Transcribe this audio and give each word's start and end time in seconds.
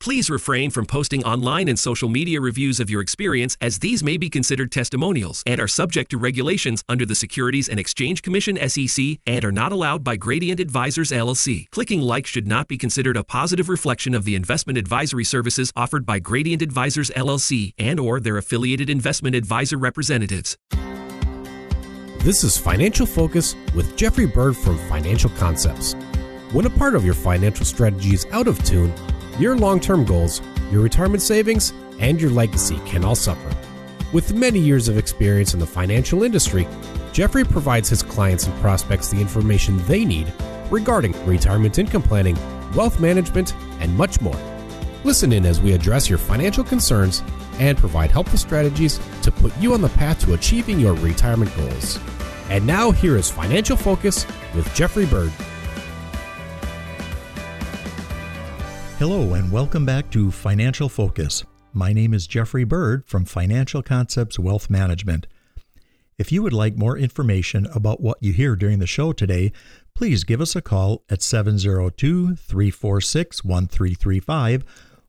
Please 0.00 0.30
refrain 0.30 0.70
from 0.70 0.86
posting 0.86 1.22
online 1.24 1.68
and 1.68 1.78
social 1.78 2.08
media 2.08 2.40
reviews 2.40 2.80
of 2.80 2.88
your 2.88 3.02
experience 3.02 3.54
as 3.60 3.80
these 3.80 4.02
may 4.02 4.16
be 4.16 4.30
considered 4.30 4.72
testimonials 4.72 5.42
and 5.44 5.60
are 5.60 5.68
subject 5.68 6.10
to 6.10 6.16
regulations 6.16 6.82
under 6.88 7.04
the 7.04 7.14
Securities 7.14 7.68
and 7.68 7.78
Exchange 7.78 8.22
Commission 8.22 8.56
SEC 8.66 9.18
and 9.26 9.44
are 9.44 9.52
not 9.52 9.72
allowed 9.72 10.02
by 10.02 10.16
Gradient 10.16 10.58
Advisors 10.58 11.10
LLC. 11.10 11.68
Clicking 11.70 12.00
like 12.00 12.26
should 12.26 12.48
not 12.48 12.66
be 12.66 12.78
considered 12.78 13.18
a 13.18 13.22
positive 13.22 13.68
reflection 13.68 14.14
of 14.14 14.24
the 14.24 14.34
investment 14.34 14.78
advisory 14.78 15.22
services 15.22 15.70
offered 15.76 16.06
by 16.06 16.18
Gradient 16.18 16.62
Advisors 16.62 17.10
LLC 17.10 17.74
and 17.76 18.00
or 18.00 18.20
their 18.20 18.38
affiliated 18.38 18.88
investment 18.88 19.36
advisor 19.36 19.76
representatives. 19.76 20.56
This 22.20 22.42
is 22.42 22.56
Financial 22.56 23.04
Focus 23.04 23.54
with 23.74 23.98
Jeffrey 23.98 24.26
Bird 24.26 24.56
from 24.56 24.78
Financial 24.88 25.28
Concepts. 25.28 25.92
When 26.52 26.64
a 26.64 26.70
part 26.70 26.94
of 26.94 27.04
your 27.04 27.14
financial 27.14 27.66
strategy 27.66 28.14
is 28.14 28.26
out 28.32 28.48
of 28.48 28.64
tune, 28.64 28.94
your 29.38 29.56
long 29.56 29.80
term 29.80 30.04
goals, 30.04 30.42
your 30.70 30.82
retirement 30.82 31.22
savings, 31.22 31.72
and 31.98 32.20
your 32.20 32.30
legacy 32.30 32.78
can 32.86 33.04
all 33.04 33.14
suffer. 33.14 33.50
With 34.12 34.34
many 34.34 34.58
years 34.58 34.88
of 34.88 34.98
experience 34.98 35.54
in 35.54 35.60
the 35.60 35.66
financial 35.66 36.22
industry, 36.22 36.66
Jeffrey 37.12 37.44
provides 37.44 37.88
his 37.88 38.02
clients 38.02 38.46
and 38.46 38.60
prospects 38.60 39.08
the 39.08 39.20
information 39.20 39.78
they 39.86 40.04
need 40.04 40.32
regarding 40.70 41.12
retirement 41.26 41.78
income 41.78 42.02
planning, 42.02 42.36
wealth 42.74 43.00
management, 43.00 43.54
and 43.80 43.96
much 43.96 44.20
more. 44.20 44.38
Listen 45.04 45.32
in 45.32 45.46
as 45.46 45.60
we 45.60 45.72
address 45.72 46.08
your 46.08 46.18
financial 46.18 46.64
concerns 46.64 47.22
and 47.58 47.76
provide 47.78 48.10
helpful 48.10 48.38
strategies 48.38 49.00
to 49.22 49.30
put 49.32 49.56
you 49.58 49.74
on 49.74 49.80
the 49.80 49.88
path 49.90 50.20
to 50.24 50.34
achieving 50.34 50.78
your 50.78 50.94
retirement 50.94 51.54
goals. 51.56 51.98
And 52.48 52.66
now, 52.66 52.90
here 52.90 53.16
is 53.16 53.30
Financial 53.30 53.76
Focus 53.76 54.26
with 54.54 54.72
Jeffrey 54.74 55.06
Bird. 55.06 55.32
Hello, 59.00 59.32
and 59.32 59.50
welcome 59.50 59.86
back 59.86 60.10
to 60.10 60.30
Financial 60.30 60.90
Focus. 60.90 61.42
My 61.72 61.94
name 61.94 62.12
is 62.12 62.26
Jeffrey 62.26 62.64
Bird 62.64 63.06
from 63.06 63.24
Financial 63.24 63.82
Concepts 63.82 64.38
Wealth 64.38 64.68
Management. 64.68 65.26
If 66.18 66.30
you 66.30 66.42
would 66.42 66.52
like 66.52 66.76
more 66.76 66.98
information 66.98 67.66
about 67.74 68.02
what 68.02 68.18
you 68.20 68.34
hear 68.34 68.56
during 68.56 68.78
the 68.78 68.86
show 68.86 69.14
today, 69.14 69.52
please 69.94 70.22
give 70.22 70.42
us 70.42 70.54
a 70.54 70.60
call 70.60 71.02
at 71.08 71.22
702 71.22 72.36
346 72.36 73.42
1335 73.42 74.64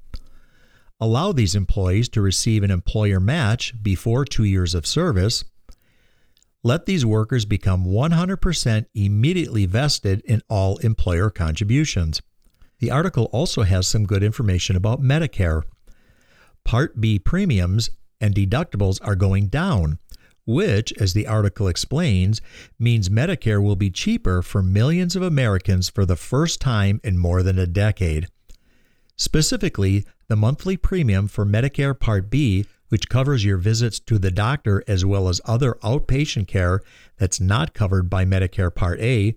allow 1.00 1.32
these 1.32 1.54
employees 1.54 2.08
to 2.10 2.20
receive 2.20 2.62
an 2.62 2.70
employer 2.70 3.20
match 3.20 3.74
before 3.82 4.24
two 4.24 4.44
years 4.44 4.74
of 4.74 4.86
service, 4.86 5.44
let 6.64 6.86
these 6.86 7.04
workers 7.04 7.44
become 7.44 7.84
100% 7.84 8.86
immediately 8.94 9.66
vested 9.66 10.22
in 10.24 10.42
all 10.48 10.76
employer 10.78 11.28
contributions. 11.28 12.22
The 12.78 12.90
article 12.90 13.24
also 13.32 13.62
has 13.62 13.86
some 13.86 14.06
good 14.06 14.22
information 14.22 14.76
about 14.76 15.02
Medicare. 15.02 15.62
Part 16.64 17.00
B 17.00 17.18
premiums 17.18 17.90
and 18.20 18.34
deductibles 18.34 19.00
are 19.02 19.16
going 19.16 19.48
down, 19.48 19.98
which, 20.46 20.92
as 21.00 21.12
the 21.12 21.26
article 21.26 21.66
explains, 21.68 22.40
means 22.78 23.08
Medicare 23.08 23.62
will 23.62 23.76
be 23.76 23.90
cheaper 23.90 24.42
for 24.42 24.62
millions 24.62 25.16
of 25.16 25.22
Americans 25.22 25.88
for 25.88 26.04
the 26.04 26.16
first 26.16 26.60
time 26.60 27.00
in 27.02 27.18
more 27.18 27.42
than 27.42 27.58
a 27.58 27.66
decade. 27.66 28.28
Specifically, 29.16 30.04
the 30.32 30.36
monthly 30.36 30.76
premium 30.78 31.28
for 31.28 31.44
Medicare 31.44 32.00
Part 32.00 32.30
B, 32.30 32.64
which 32.88 33.10
covers 33.10 33.44
your 33.44 33.58
visits 33.58 34.00
to 34.00 34.18
the 34.18 34.30
doctor 34.30 34.82
as 34.88 35.04
well 35.04 35.28
as 35.28 35.42
other 35.44 35.74
outpatient 35.82 36.48
care 36.48 36.80
that's 37.18 37.38
not 37.38 37.74
covered 37.74 38.08
by 38.08 38.24
Medicare 38.24 38.74
Part 38.74 38.98
A, 39.00 39.34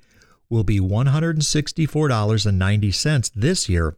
will 0.49 0.63
be 0.63 0.79
$164.90 0.79 3.31
this 3.35 3.67
year, 3.67 3.97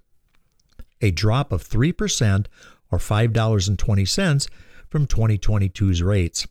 a 1.00 1.12
drop 1.12 1.52
of 1.52 1.64
3% 1.64 2.48
or 2.90 2.98
$5.20 2.98 4.50
from 4.90 5.06
2022's 5.06 6.02
rates. 6.02 6.48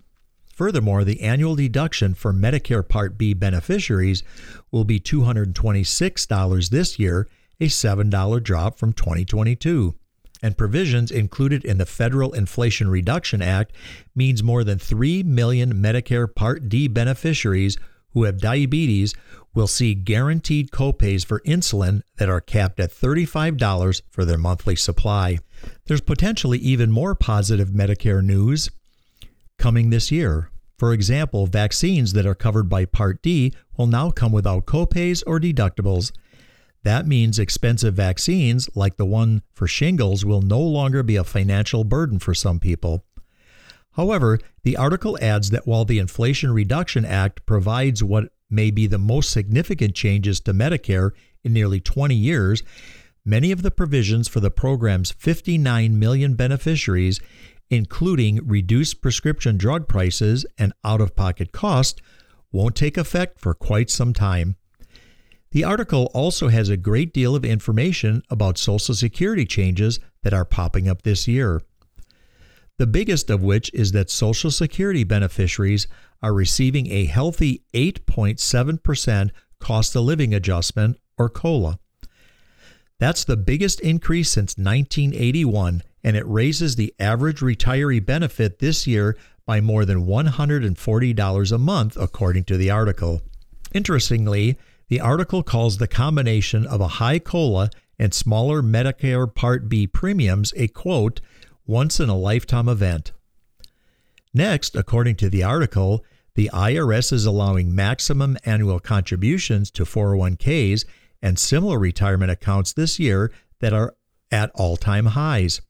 Furthermore, 0.54 1.02
the 1.02 1.22
annual 1.22 1.56
deduction 1.56 2.14
for 2.14 2.32
Medicare 2.32 2.88
Part 2.88 3.18
B 3.18 3.34
beneficiaries 3.34 4.22
will 4.70 4.84
be 4.84 5.00
$226 5.00 6.70
this 6.70 7.00
year 7.00 7.26
a 7.58 7.66
$7 7.66 8.42
drop 8.44 8.78
from 8.78 8.92
2022. 8.92 9.96
And 10.42 10.56
provisions 10.56 11.10
included 11.10 11.64
in 11.64 11.78
the 11.78 11.86
Federal 11.86 12.32
Inflation 12.32 12.88
Reduction 12.88 13.40
Act 13.40 13.72
means 14.14 14.42
more 14.42 14.64
than 14.64 14.78
3 14.78 15.22
million 15.22 15.74
Medicare 15.74 16.32
Part 16.32 16.68
D 16.68 16.88
beneficiaries 16.88 17.76
who 18.12 18.24
have 18.24 18.40
diabetes 18.40 19.14
will 19.54 19.66
see 19.66 19.94
guaranteed 19.94 20.70
copays 20.70 21.24
for 21.24 21.40
insulin 21.40 22.02
that 22.18 22.28
are 22.28 22.40
capped 22.40 22.80
at 22.80 22.90
$35 22.90 24.02
for 24.10 24.24
their 24.24 24.38
monthly 24.38 24.76
supply. 24.76 25.38
There's 25.86 26.00
potentially 26.00 26.58
even 26.58 26.90
more 26.90 27.14
positive 27.14 27.68
Medicare 27.68 28.24
news 28.24 28.70
coming 29.58 29.90
this 29.90 30.10
year. 30.10 30.50
For 30.78 30.92
example, 30.92 31.46
vaccines 31.46 32.12
that 32.12 32.26
are 32.26 32.34
covered 32.34 32.68
by 32.68 32.84
Part 32.84 33.22
D 33.22 33.54
will 33.76 33.86
now 33.86 34.10
come 34.10 34.32
without 34.32 34.66
copays 34.66 35.22
or 35.26 35.40
deductibles. 35.40 36.12
That 36.86 37.08
means 37.08 37.40
expensive 37.40 37.94
vaccines, 37.94 38.70
like 38.76 38.96
the 38.96 39.04
one 39.04 39.42
for 39.52 39.66
shingles, 39.66 40.24
will 40.24 40.40
no 40.40 40.60
longer 40.60 41.02
be 41.02 41.16
a 41.16 41.24
financial 41.24 41.82
burden 41.82 42.20
for 42.20 42.32
some 42.32 42.60
people. 42.60 43.04
However, 43.94 44.38
the 44.62 44.76
article 44.76 45.18
adds 45.20 45.50
that 45.50 45.66
while 45.66 45.84
the 45.84 45.98
Inflation 45.98 46.52
Reduction 46.52 47.04
Act 47.04 47.44
provides 47.44 48.04
what 48.04 48.28
may 48.48 48.70
be 48.70 48.86
the 48.86 48.98
most 48.98 49.30
significant 49.30 49.96
changes 49.96 50.38
to 50.42 50.54
Medicare 50.54 51.10
in 51.42 51.52
nearly 51.52 51.80
20 51.80 52.14
years, 52.14 52.62
many 53.24 53.50
of 53.50 53.62
the 53.62 53.72
provisions 53.72 54.28
for 54.28 54.38
the 54.38 54.52
program's 54.52 55.10
59 55.10 55.98
million 55.98 56.34
beneficiaries, 56.36 57.18
including 57.68 58.46
reduced 58.46 59.02
prescription 59.02 59.56
drug 59.58 59.88
prices 59.88 60.46
and 60.56 60.72
out 60.84 61.00
of 61.00 61.16
pocket 61.16 61.50
costs, 61.50 62.00
won't 62.52 62.76
take 62.76 62.96
effect 62.96 63.40
for 63.40 63.54
quite 63.54 63.90
some 63.90 64.12
time. 64.12 64.54
The 65.52 65.64
article 65.64 66.10
also 66.12 66.48
has 66.48 66.68
a 66.68 66.76
great 66.76 67.12
deal 67.12 67.34
of 67.34 67.44
information 67.44 68.22
about 68.30 68.58
Social 68.58 68.94
Security 68.94 69.46
changes 69.46 70.00
that 70.22 70.34
are 70.34 70.44
popping 70.44 70.88
up 70.88 71.02
this 71.02 71.26
year. 71.28 71.62
The 72.78 72.86
biggest 72.86 73.30
of 73.30 73.42
which 73.42 73.72
is 73.72 73.92
that 73.92 74.10
Social 74.10 74.50
Security 74.50 75.04
beneficiaries 75.04 75.86
are 76.22 76.34
receiving 76.34 76.90
a 76.90 77.06
healthy 77.06 77.62
8.7% 77.72 79.30
cost 79.60 79.96
of 79.96 80.02
living 80.02 80.34
adjustment, 80.34 80.98
or 81.16 81.30
COLA. 81.30 81.78
That's 82.98 83.24
the 83.24 83.36
biggest 83.36 83.80
increase 83.80 84.30
since 84.30 84.56
1981, 84.56 85.82
and 86.04 86.16
it 86.16 86.26
raises 86.26 86.76
the 86.76 86.94
average 86.98 87.40
retiree 87.40 88.04
benefit 88.04 88.58
this 88.58 88.86
year 88.86 89.16
by 89.46 89.60
more 89.60 89.84
than 89.84 90.06
$140 90.06 91.52
a 91.52 91.58
month, 91.58 91.96
according 91.96 92.44
to 92.44 92.56
the 92.56 92.70
article. 92.70 93.22
Interestingly, 93.72 94.58
the 94.88 95.00
article 95.00 95.42
calls 95.42 95.78
the 95.78 95.88
combination 95.88 96.66
of 96.66 96.80
a 96.80 96.88
high 96.88 97.18
COLA 97.18 97.70
and 97.98 98.14
smaller 98.14 98.62
Medicare 98.62 99.32
Part 99.32 99.68
B 99.68 99.86
premiums 99.86 100.52
a 100.56 100.68
quote, 100.68 101.20
once 101.66 101.98
in 101.98 102.08
a 102.08 102.16
lifetime 102.16 102.68
event. 102.68 103.12
Next, 104.32 104.76
according 104.76 105.16
to 105.16 105.30
the 105.30 105.42
article, 105.42 106.04
the 106.34 106.50
IRS 106.52 107.12
is 107.12 107.24
allowing 107.24 107.74
maximum 107.74 108.36
annual 108.44 108.78
contributions 108.78 109.70
to 109.72 109.84
401ks 109.84 110.84
and 111.22 111.38
similar 111.38 111.78
retirement 111.78 112.30
accounts 112.30 112.72
this 112.74 113.00
year 113.00 113.32
that 113.60 113.72
are 113.72 113.94
at 114.30 114.50
all 114.54 114.76
time 114.76 115.06
highs. 115.06 115.62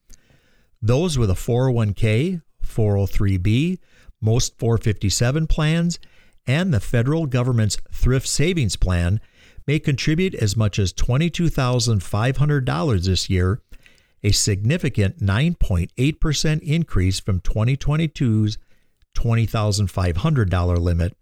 Those 0.82 1.16
with 1.16 1.30
a 1.30 1.34
401k, 1.34 2.42
403b, 2.64 3.78
most 4.20 4.58
457 4.58 5.46
plans, 5.46 5.98
and 6.46 6.72
the 6.72 6.80
federal 6.80 7.26
government's 7.26 7.76
thrift 7.92 8.28
savings 8.28 8.76
plan 8.76 9.20
may 9.66 9.78
contribute 9.78 10.34
as 10.34 10.56
much 10.56 10.78
as 10.78 10.92
$22,500 10.92 13.04
this 13.04 13.28
year, 13.28 13.60
a 14.22 14.32
significant 14.32 15.18
9.8% 15.18 16.62
increase 16.62 17.20
from 17.20 17.40
2022's 17.40 18.56
$20,500 19.16 20.78
limit. 20.78 21.16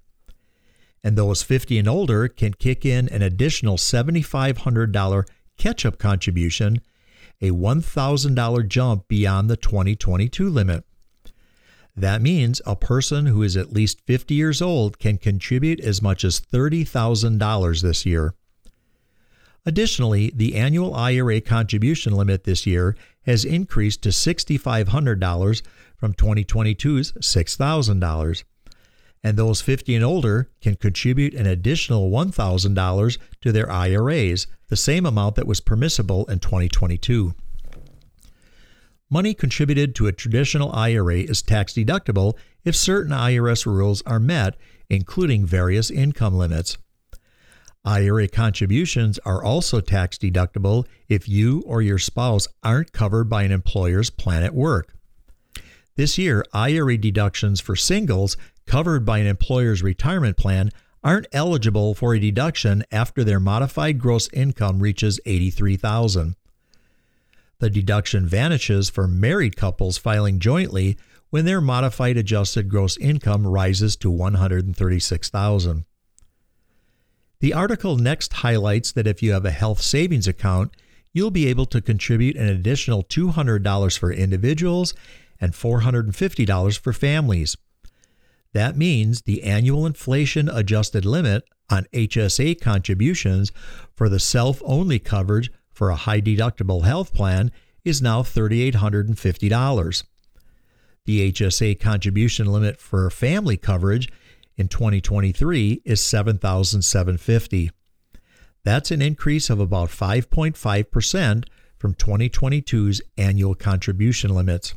And 1.03 1.17
those 1.17 1.43
50 1.43 1.79
and 1.79 1.89
older 1.89 2.29
can 2.29 2.53
kick 2.55 2.85
in 2.85 3.09
an 3.09 3.23
additional 3.23 3.77
$7,500 3.77 5.25
catch 5.57 5.87
up 5.87 5.99
contribution, 5.99 6.81
a 7.41 7.51
$1,000 7.51 8.69
jump 8.69 9.09
beyond 9.09 9.51
the 9.51 9.57
2022 9.57 10.49
limit. 10.49 10.85
That 11.97 12.23
means 12.23 12.61
a 12.67 12.75
person 12.75 13.27
who 13.27 13.43
is 13.43 13.57
at 13.57 13.73
least 13.73 14.01
50 14.01 14.35
years 14.35 14.61
old 14.61 14.99
can 14.99 15.17
contribute 15.17 15.81
as 15.81 16.03
much 16.03 16.25
as 16.25 16.41
$30,000 16.41 17.83
this 17.83 18.05
year. 18.05 18.35
Additionally, 19.67 20.31
the 20.35 20.57
annual 20.57 20.95
IRA 20.95 21.41
contribution 21.41 22.13
limit 22.13 22.45
this 22.45 22.67
year 22.67 22.97
has 23.23 23.45
increased 23.45 24.03
to 24.03 24.11
$6,500 24.11 25.63
from 25.97 26.15
2022's 26.15 27.13
$6,000. 27.13 28.45
And 29.23 29.39
those 29.39 29.63
50 29.63 29.95
and 29.95 30.05
older 30.05 30.51
can 30.61 30.75
contribute 30.75 31.33
an 31.33 31.47
additional 31.47 32.11
$1,000 32.11 33.19
to 33.41 33.53
their 33.53 33.71
IRAs, 33.71 34.47
the 34.69 34.77
same 34.77 35.07
amount 35.07 35.37
that 35.37 35.47
was 35.47 35.61
permissible 35.61 36.27
in 36.27 36.41
2022. 36.41 37.35
Money 39.11 39.35
contributed 39.35 39.95
to 39.95 40.07
a 40.07 40.13
traditional 40.13 40.73
IRA 40.73 41.19
is 41.19 41.43
tax 41.43 41.75
deductible 41.75 42.35
if 42.65 42.75
certain 42.75 43.13
IRS 43.13 43.67
rules 43.67 44.03
are 44.03 44.19
met, 44.19 44.57
including 44.89 45.45
various 45.45 45.91
income 45.91 46.35
limits. 46.35 46.79
IRA 47.85 48.29
contributions 48.29 49.19
are 49.21 49.45
also 49.45 49.81
tax 49.81 50.17
deductible 50.17 50.87
if 51.09 51.29
you 51.29 51.63
or 51.67 51.83
your 51.83 51.99
spouse 51.99 52.49
aren't 52.63 52.93
covered 52.93 53.29
by 53.29 53.43
an 53.43 53.53
employer's 53.53 54.09
plan 54.09 54.43
at 54.43 54.55
work. 54.55 54.95
This 55.97 56.17
year, 56.17 56.45
IRA 56.53 56.97
deductions 56.97 57.61
for 57.61 57.77
singles 57.77 58.37
covered 58.67 59.05
by 59.05 59.19
an 59.19 59.27
employer's 59.27 59.83
retirement 59.83 60.39
plan 60.39 60.71
aren't 61.05 61.27
eligible 61.33 61.95
for 61.95 62.15
a 62.15 62.21
deduction 62.21 62.83
after 62.91 63.23
their 63.23 63.39
modified 63.39 63.99
gross 63.99 64.29
income 64.33 64.81
reaches 64.81 65.21
83,000. 65.27 66.37
The 67.65 67.71
deduction 67.71 68.27
vanishes 68.27 68.91
for 68.91 69.09
married 69.09 69.57
couples 69.57 69.97
filing 69.97 70.39
jointly 70.39 70.99
when 71.31 71.47
their 71.47 71.63
modified 71.63 72.19
adjusted 72.19 72.69
gross 72.69 72.99
income 72.99 73.47
rises 73.47 73.97
to 73.97 74.11
136,000. 74.11 75.87
The 77.41 77.55
article 77.55 77.97
next 77.97 78.35
highlights 78.35 78.93
that 78.93 79.07
if 79.07 79.23
you 79.23 79.33
have 79.33 79.47
a 79.47 79.51
health 79.51 79.81
savings 79.81 80.29
account, 80.29 80.77
you'll 81.15 81.31
be 81.31 81.47
able 81.47 81.65
to 81.65 81.81
contribute 81.81 82.37
an 82.37 82.49
additional 82.49 83.03
$200 83.03 83.99
for 83.99 84.13
individuals 84.13 84.93
and 85.41 85.55
$450 85.55 86.79
for 86.79 86.93
families. 86.93 87.57
That 88.53 88.77
means 88.77 89.23
the 89.23 89.43
annual 89.43 89.87
inflation 89.87 90.51
adjusted 90.51 91.07
limit 91.07 91.45
on 91.71 91.87
HSA 91.95 92.61
contributions 92.61 93.53
for 93.97 94.11
the 94.11 94.21
self 94.21 94.61
only 94.67 94.99
coverage 94.99 95.51
for 95.75 95.91
a 95.91 95.97
high 95.97 96.21
deductible 96.21 96.85
health 96.85 97.13
plan 97.13 97.53
is 97.85 98.01
now 98.01 98.23
$3,850. 98.23 100.05
The 101.05 101.33
HSA 101.33 101.79
contribution 101.79 102.47
limit 102.47 102.81
for 102.81 103.11
family 103.11 103.59
coverage 103.59 104.11
in 104.57 104.69
2023 104.69 105.83
is 105.85 106.01
$7,750. 106.01 107.71
That's 108.63 108.91
an 108.91 109.03
increase 109.03 109.51
of 109.51 109.61
about 109.61 109.91
5.5% 109.91 111.45
from 111.77 111.95
2022's 111.95 113.03
annual 113.19 113.55
contribution 113.55 114.35
limits. 114.35 114.75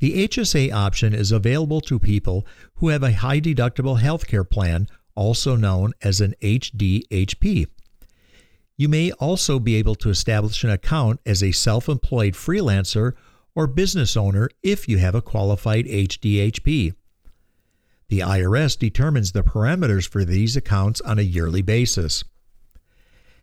The 0.00 0.28
HSA 0.28 0.72
option 0.72 1.14
is 1.14 1.32
available 1.32 1.80
to 1.82 1.98
people 1.98 2.46
who 2.74 2.88
have 2.88 3.02
a 3.02 3.14
high 3.14 3.40
deductible 3.40 4.00
healthcare 4.00 4.48
plan, 4.48 4.88
also 5.14 5.56
known 5.56 5.94
as 6.02 6.20
an 6.20 6.34
HDHP. 6.42 7.66
You 8.78 8.88
may 8.88 9.10
also 9.10 9.58
be 9.58 9.74
able 9.74 9.96
to 9.96 10.08
establish 10.08 10.62
an 10.62 10.70
account 10.70 11.20
as 11.26 11.42
a 11.42 11.50
self 11.50 11.88
employed 11.88 12.34
freelancer 12.34 13.14
or 13.52 13.66
business 13.66 14.16
owner 14.16 14.48
if 14.62 14.88
you 14.88 14.98
have 14.98 15.16
a 15.16 15.20
qualified 15.20 15.86
HDHP. 15.86 16.94
The 18.08 18.20
IRS 18.20 18.78
determines 18.78 19.32
the 19.32 19.42
parameters 19.42 20.08
for 20.08 20.24
these 20.24 20.56
accounts 20.56 21.00
on 21.00 21.18
a 21.18 21.22
yearly 21.22 21.60
basis. 21.60 22.22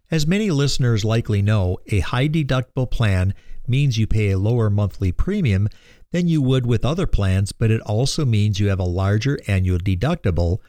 As 0.10 0.26
many 0.26 0.52
listeners 0.52 1.04
likely 1.04 1.42
know, 1.42 1.80
a 1.88 2.00
high 2.00 2.30
deductible 2.30 2.90
plan 2.90 3.34
means 3.68 3.98
you 3.98 4.08
pay 4.08 4.32
a 4.32 4.40
lower 4.40 4.70
monthly 4.70 5.12
premium 5.12 5.68
than 6.12 6.30
you 6.30 6.42
would 6.42 6.66
with 6.66 6.86
other 6.86 7.08
plans, 7.08 7.52
but 7.52 7.72
it 7.72 7.82
also 7.82 8.24
means 8.24 8.62
you 8.62 8.70
have 8.70 8.80
a 8.80 8.84
larger 8.84 9.38
annual 9.48 9.80
deductible, 9.80 10.60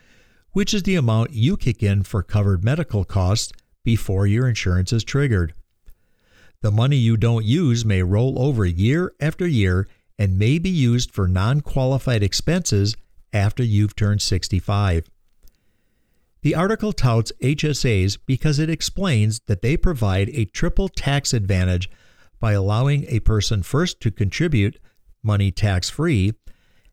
which 0.50 0.74
is 0.74 0.82
the 0.82 0.96
amount 0.96 1.32
you 1.32 1.56
kick 1.56 1.84
in 1.84 2.02
for 2.02 2.24
covered 2.24 2.64
medical 2.64 3.04
costs 3.04 3.52
before 3.86 4.26
your 4.26 4.48
insurance 4.48 4.92
is 4.92 5.04
triggered. 5.04 5.54
The 6.60 6.72
money 6.72 6.96
you 6.96 7.16
don't 7.16 7.44
use 7.44 7.84
may 7.84 8.02
roll 8.02 8.43
over 8.43 8.66
year 8.66 9.14
after 9.20 9.46
year 9.46 9.86
and 10.19 10.36
may 10.36 10.58
be 10.58 10.69
used 10.69 11.12
for 11.12 11.28
non 11.28 11.60
qualified 11.60 12.24
expenses 12.24 12.96
after 13.32 13.62
you've 13.62 13.94
turned 13.94 14.20
65. 14.20 15.08
The 16.43 16.56
article 16.56 16.93
touts 16.93 17.31
HSAs 17.40 18.19
because 18.26 18.58
it 18.58 18.69
explains 18.69 19.40
that 19.46 19.62
they 19.62 19.76
provide 19.76 20.31
a 20.31 20.46
triple 20.46 20.88
tax 20.88 21.32
advantage 21.32 21.88
by 22.40 22.55
allowing 22.55 23.05
a 23.06 23.20
person 23.20 23.62
first 23.62 24.00
to 24.00 24.10
contribute 24.10 24.81
money 25.22 25.52
tax 25.52 25.88
free, 25.88 26.32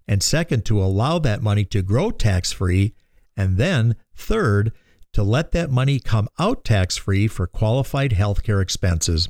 and 0.07 0.21
second, 0.21 0.63
to 0.65 0.79
allow 0.79 1.17
that 1.17 1.41
money 1.41 1.65
to 1.65 1.81
grow 1.81 2.11
tax 2.11 2.51
free, 2.51 2.93
and 3.35 3.57
then, 3.57 3.95
third, 4.15 4.71
to 5.13 5.23
let 5.23 5.51
that 5.51 5.71
money 5.71 5.99
come 5.99 6.27
out 6.37 6.63
tax 6.63 6.97
free 6.97 7.27
for 7.27 7.47
qualified 7.47 8.11
healthcare 8.11 8.61
expenses. 8.61 9.29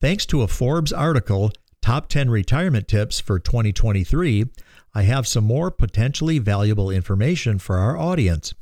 Thanks 0.00 0.26
to 0.26 0.42
a 0.42 0.48
Forbes 0.48 0.92
article, 0.92 1.52
Top 1.80 2.08
10 2.08 2.30
Retirement 2.30 2.86
Tips 2.86 3.18
for 3.18 3.38
2023, 3.38 4.46
I 4.94 5.02
have 5.02 5.26
some 5.26 5.44
more 5.44 5.70
potentially 5.70 6.38
valuable 6.38 6.90
information 6.90 7.58
for 7.58 7.78
our 7.78 7.96
audience. 7.96 8.54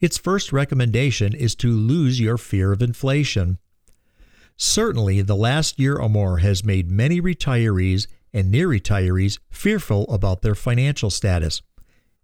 Its 0.00 0.18
first 0.18 0.52
recommendation 0.52 1.34
is 1.34 1.54
to 1.56 1.70
lose 1.70 2.20
your 2.20 2.38
fear 2.38 2.72
of 2.72 2.82
inflation. 2.82 3.58
Certainly, 4.56 5.22
the 5.22 5.36
last 5.36 5.78
year 5.78 5.96
or 5.96 6.08
more 6.08 6.38
has 6.38 6.64
made 6.64 6.90
many 6.90 7.20
retirees 7.20 8.06
and 8.32 8.50
near 8.50 8.68
retirees 8.68 9.38
fearful 9.50 10.04
about 10.08 10.42
their 10.42 10.54
financial 10.54 11.10
status. 11.10 11.62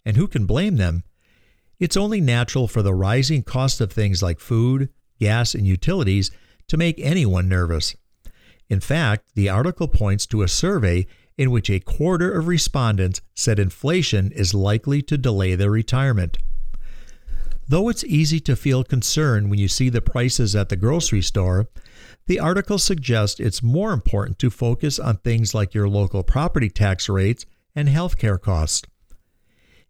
And 0.05 0.17
who 0.17 0.27
can 0.27 0.45
blame 0.45 0.77
them? 0.77 1.03
It's 1.81 1.97
only 1.97 2.21
natural 2.21 2.67
for 2.67 2.83
the 2.83 2.93
rising 2.93 3.41
cost 3.41 3.81
of 3.81 3.91
things 3.91 4.21
like 4.21 4.39
food, 4.39 4.89
gas, 5.19 5.55
and 5.55 5.65
utilities 5.65 6.29
to 6.67 6.77
make 6.77 6.99
anyone 6.99 7.49
nervous. 7.49 7.95
In 8.69 8.79
fact, 8.79 9.31
the 9.33 9.49
article 9.49 9.87
points 9.87 10.27
to 10.27 10.43
a 10.43 10.47
survey 10.47 11.07
in 11.39 11.49
which 11.49 11.71
a 11.71 11.79
quarter 11.79 12.31
of 12.31 12.47
respondents 12.47 13.21
said 13.33 13.57
inflation 13.57 14.31
is 14.31 14.53
likely 14.53 15.01
to 15.01 15.17
delay 15.17 15.55
their 15.55 15.71
retirement. 15.71 16.37
Though 17.67 17.89
it's 17.89 18.03
easy 18.03 18.39
to 18.41 18.55
feel 18.55 18.83
concerned 18.83 19.49
when 19.49 19.57
you 19.57 19.67
see 19.67 19.89
the 19.89 20.01
prices 20.01 20.55
at 20.55 20.69
the 20.69 20.75
grocery 20.75 21.23
store, 21.23 21.67
the 22.27 22.39
article 22.39 22.77
suggests 22.77 23.39
it's 23.39 23.63
more 23.63 23.91
important 23.91 24.37
to 24.37 24.51
focus 24.51 24.99
on 24.99 25.17
things 25.17 25.55
like 25.55 25.73
your 25.73 25.89
local 25.89 26.21
property 26.21 26.69
tax 26.69 27.09
rates 27.09 27.47
and 27.75 27.89
healthcare 27.89 28.39
costs. 28.39 28.83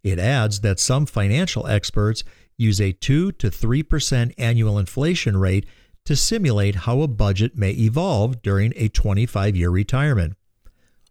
It 0.03 0.19
adds 0.19 0.61
that 0.61 0.79
some 0.79 1.05
financial 1.05 1.67
experts 1.67 2.23
use 2.57 2.81
a 2.81 2.91
2 2.91 3.33
to 3.33 3.49
3% 3.49 4.33
annual 4.37 4.77
inflation 4.77 5.37
rate 5.37 5.65
to 6.05 6.15
simulate 6.15 6.75
how 6.75 7.01
a 7.01 7.07
budget 7.07 7.57
may 7.57 7.71
evolve 7.71 8.41
during 8.41 8.73
a 8.75 8.89
25 8.89 9.55
year 9.55 9.69
retirement. 9.69 10.35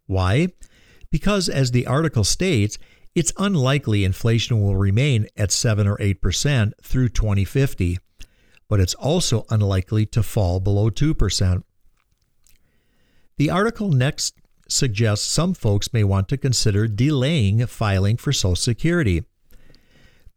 Why? 0.07 0.49
Because, 1.11 1.49
as 1.49 1.71
the 1.71 1.87
article 1.87 2.25
states, 2.25 2.79
it's 3.15 3.33
unlikely 3.39 4.05
inflation 4.05 4.61
will 4.61 4.77
remain 4.77 5.27
at 5.37 5.51
7 5.51 5.87
or 5.87 5.97
8% 5.99 6.73
through 6.83 7.09
2050, 7.09 7.99
but 8.69 8.81
it's 8.81 8.95
also 8.95 9.45
unlikely 9.51 10.07
to 10.07 10.23
fall 10.23 10.61
below 10.61 10.91
2%. 10.91 11.63
The 13.37 13.51
article 13.51 13.91
next 13.91 14.35
suggests 14.71 15.27
some 15.27 15.55
folks 15.55 15.93
may 15.93 16.05
want 16.05 16.29
to 16.29 16.37
consider 16.37 16.87
delaying 16.87 17.67
filing 17.67 18.17
for 18.17 18.33
Social 18.33 18.57
Security. 18.57 19.25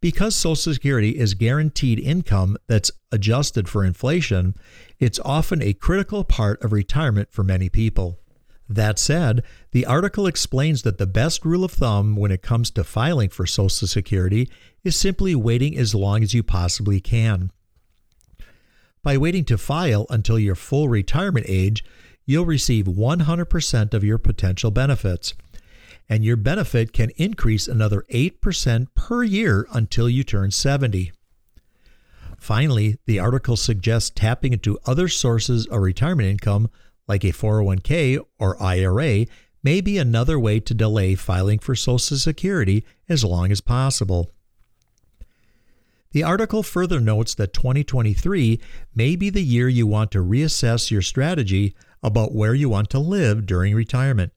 Because 0.00 0.34
Social 0.34 0.74
Security 0.74 1.18
is 1.18 1.32
guaranteed 1.34 1.98
income 1.98 2.58
that's 2.66 2.90
adjusted 3.10 3.68
for 3.68 3.84
inflation, 3.84 4.54
it's 4.98 5.20
often 5.24 5.62
a 5.62 5.72
critical 5.72 6.24
part 6.24 6.62
of 6.62 6.72
retirement 6.72 7.32
for 7.32 7.42
many 7.42 7.68
people. 7.68 8.20
That 8.68 8.98
said, 8.98 9.42
the 9.72 9.86
article 9.86 10.26
explains 10.26 10.82
that 10.82 10.98
the 10.98 11.06
best 11.06 11.44
rule 11.44 11.64
of 11.64 11.72
thumb 11.72 12.16
when 12.16 12.30
it 12.30 12.42
comes 12.42 12.70
to 12.72 12.84
filing 12.84 13.28
for 13.28 13.46
Social 13.46 13.88
Security 13.88 14.50
is 14.82 14.96
simply 14.96 15.34
waiting 15.34 15.76
as 15.78 15.94
long 15.94 16.22
as 16.22 16.34
you 16.34 16.42
possibly 16.42 17.00
can. 17.00 17.50
By 19.02 19.18
waiting 19.18 19.44
to 19.46 19.58
file 19.58 20.06
until 20.08 20.38
your 20.38 20.54
full 20.54 20.88
retirement 20.88 21.46
age, 21.48 21.84
you'll 22.26 22.46
receive 22.46 22.86
100% 22.86 23.94
of 23.94 24.04
your 24.04 24.18
potential 24.18 24.70
benefits. 24.70 25.34
And 26.08 26.24
your 26.24 26.36
benefit 26.36 26.92
can 26.92 27.10
increase 27.16 27.66
another 27.66 28.04
8% 28.10 28.88
per 28.94 29.22
year 29.22 29.66
until 29.72 30.08
you 30.08 30.22
turn 30.22 30.50
70. 30.50 31.12
Finally, 32.38 32.98
the 33.06 33.18
article 33.18 33.56
suggests 33.56 34.10
tapping 34.10 34.52
into 34.52 34.78
other 34.84 35.08
sources 35.08 35.66
of 35.66 35.80
retirement 35.80 36.28
income 36.28 36.68
like 37.06 37.24
a 37.24 37.32
401k 37.32 38.18
or 38.38 38.62
IRA, 38.62 39.26
may 39.62 39.80
be 39.80 39.98
another 39.98 40.38
way 40.38 40.60
to 40.60 40.74
delay 40.74 41.14
filing 41.14 41.58
for 41.58 41.74
Social 41.74 42.18
Security 42.18 42.84
as 43.08 43.24
long 43.24 43.50
as 43.50 43.60
possible. 43.60 44.32
The 46.14 46.22
article 46.22 46.62
further 46.62 47.00
notes 47.00 47.34
that 47.34 47.52
2023 47.52 48.60
may 48.94 49.16
be 49.16 49.30
the 49.30 49.42
year 49.42 49.68
you 49.68 49.88
want 49.88 50.12
to 50.12 50.22
reassess 50.22 50.88
your 50.88 51.02
strategy 51.02 51.74
about 52.04 52.32
where 52.32 52.54
you 52.54 52.68
want 52.68 52.88
to 52.90 53.00
live 53.00 53.46
during 53.46 53.74
retirement. 53.74 54.32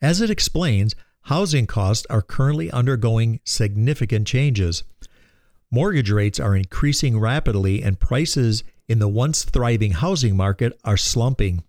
As 0.00 0.20
it 0.20 0.30
explains, 0.30 0.94
housing 1.22 1.66
costs 1.66 2.06
are 2.08 2.22
currently 2.22 2.70
undergoing 2.70 3.40
significant 3.44 4.28
changes. 4.28 4.84
Mortgage 5.72 6.12
rates 6.12 6.38
are 6.38 6.54
increasing 6.54 7.18
rapidly 7.18 7.82
and 7.82 7.98
prices 7.98 8.62
in 8.86 9.00
the 9.00 9.08
once 9.08 9.42
thriving 9.42 9.90
housing 9.90 10.36
market 10.36 10.78
are 10.84 10.96
slumping. 10.96 11.64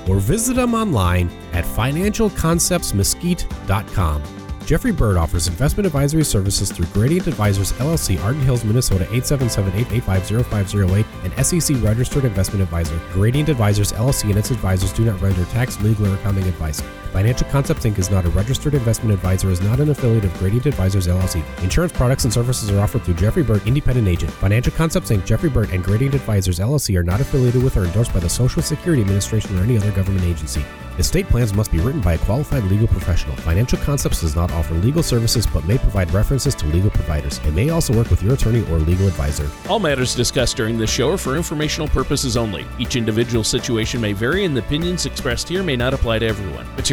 or 0.10 0.20
visit 0.20 0.56
them 0.56 0.74
online 0.74 1.30
at 1.54 1.64
financialconceptsmesquite.com. 1.64 4.24
Jeffrey 4.66 4.92
Bird 4.92 5.16
offers 5.18 5.48
investment 5.48 5.86
advisory 5.86 6.24
services 6.24 6.72
through 6.72 6.88
Gradient 6.88 7.28
Advisors 7.28 7.74
LLC, 7.74 8.20
Arden 8.24 8.42
Hills, 8.42 8.64
Minnesota 8.64 9.04
877-885-0508, 9.06 11.06
and 11.24 11.46
SEC 11.46 11.78
registered 11.84 12.26
investment 12.26 12.62
advisor. 12.62 13.00
Gradient 13.12 13.50
Advisors 13.50 13.92
LLC 13.92 14.30
and 14.30 14.38
its 14.38 14.52
advisors 14.52 14.94
do 14.94 15.04
not 15.04 15.20
render 15.22 15.44
tax, 15.46 15.82
legal, 15.82 16.06
or 16.08 16.14
accounting 16.16 16.46
advice. 16.46 16.82
Financial 17.12 17.46
Concepts 17.50 17.84
Inc. 17.86 18.00
is 18.00 18.10
not 18.10 18.26
a 18.26 18.30
registered 18.30 18.74
investment 18.74 19.14
advisor, 19.14 19.50
is 19.50 19.60
not 19.60 19.82
an 19.82 19.90
affiliate 19.90 20.24
of 20.24 20.34
Gradient 20.36 20.66
Advisors 20.66 21.08
LLC. 21.08 21.44
Insurance 21.62 21.92
products 21.92 22.24
and 22.24 22.34
services 22.34 22.72
are 22.72 22.80
offered 22.80 23.04
through 23.04 23.16
Jeffrey 23.16 23.44
Bird, 23.44 23.68
independent 23.68 24.08
agent. 24.08 24.32
Financial 24.32 24.72
Concepts 24.72 25.12
Inc., 25.12 25.26
Jeffrey 25.26 25.50
Bird, 25.50 25.72
and 25.72 25.84
Gradient 25.84 26.16
Advisors 26.16 26.60
LLC 26.60 26.98
are 26.98 27.04
not 27.04 27.20
affiliated 27.20 27.62
with 27.64 27.76
or 27.76 27.84
endorsed 27.84 28.14
by 28.14 28.22
the 28.22 28.30
Social 28.30 28.62
Security 28.62 29.02
Administration 29.02 29.60
or 29.60 29.64
any 29.64 29.76
other 29.76 29.92
government 29.92 30.26
agency. 30.26 30.64
Estate 30.98 31.28
plans 31.28 31.54
must 31.54 31.72
be 31.72 31.80
written 31.80 32.02
by 32.02 32.14
a 32.14 32.18
qualified 32.20 32.64
legal 32.66 32.88
professional. 32.88 33.36
Financial 33.38 33.78
Concepts 33.80 34.22
does 34.22 34.36
not 34.36 34.52
offer 34.52 34.74
legal 34.76 35.02
services 35.02 35.48
but 35.48 35.66
may 35.66 35.78
provide 35.78 36.12
references 36.14 36.54
to 36.54 36.66
legal 36.68 36.92
providers. 36.92 37.40
It 37.46 37.54
may 37.54 37.70
also 37.70 37.94
work 37.94 38.10
with 38.10 38.22
your 38.22 38.34
attorney 38.34 38.62
or 38.70 38.78
legal 38.78 39.08
advisor. 39.08 39.50
All 39.70 39.80
matters 39.80 40.14
discussed 40.14 40.58
during 40.58 40.78
this 40.78 40.90
show 40.90 41.12
are 41.12 41.18
for 41.18 41.38
informational 41.38 41.88
purposes 41.88 42.36
only. 42.38 42.66
Each 42.78 42.96
individual 42.96 43.44
situation 43.44 44.02
may 44.02 44.14
vary, 44.14 44.46
and 44.46 44.56
the 44.56 44.62
opinions 44.62 45.06
expressed 45.06 45.48
here 45.48 45.64
may 45.64 45.76
not 45.76 45.94
apply 45.94 46.20
to 46.20 46.28
everyone. 46.28 46.68